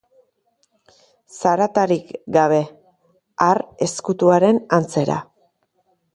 Zaratarik 1.41 2.09
gabe, 2.39 2.57
har 3.49 3.63
ezkutuaren 3.89 4.63
antzera. 4.81 5.21